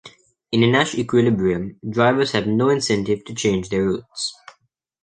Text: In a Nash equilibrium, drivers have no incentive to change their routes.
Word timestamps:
In 0.51 0.63
a 0.63 0.67
Nash 0.67 0.95
equilibrium, 0.95 1.79
drivers 1.87 2.31
have 2.31 2.47
no 2.47 2.69
incentive 2.69 3.23
to 3.25 3.35
change 3.35 3.69
their 3.69 3.83
routes. 3.85 4.33